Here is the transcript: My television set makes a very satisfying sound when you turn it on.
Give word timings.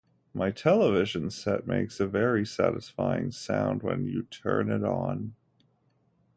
My 0.33 0.49
television 0.49 1.29
set 1.29 1.67
makes 1.67 1.99
a 1.99 2.07
very 2.07 2.43
satisfying 2.43 3.29
sound 3.29 3.83
when 3.83 4.07
you 4.07 4.23
turn 4.23 4.71
it 4.71 4.83
on. 4.83 5.35